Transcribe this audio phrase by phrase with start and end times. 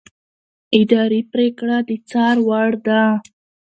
[0.79, 3.03] اداري پرېکړه د څار وړ ده.